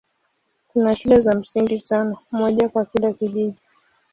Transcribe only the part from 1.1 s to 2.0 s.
za msingi